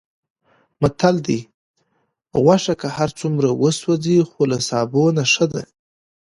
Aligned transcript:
متل 0.81 1.15
دی: 1.27 1.39
غوښه 2.45 2.73
که 2.81 2.87
هرڅومره 2.97 3.49
وسوځي، 3.61 4.17
خو 4.29 4.41
له 4.51 4.57
سابو 4.69 5.03
نه 5.17 5.23
ښه 5.33 5.45
وي. 5.51 5.63